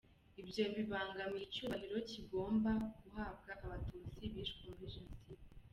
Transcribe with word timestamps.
Ibyo 0.41 0.63
bibangamiye 0.75 1.43
icyubahiro 1.45 1.97
kigomba 2.09 2.71
guhabwa 3.01 3.51
Abatutsi 3.65 4.21
bishwe 4.33 4.63
muri 4.69 4.87
Jenoside. 4.95 5.45